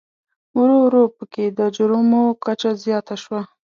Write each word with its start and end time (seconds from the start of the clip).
ورو 0.57 0.75
ورو 0.85 1.03
په 1.15 1.23
کې 1.33 1.45
د 1.57 1.59
جرمومو 1.75 2.23
کچه 2.45 2.71
زیاته 2.83 3.15
شوه. 3.23 3.41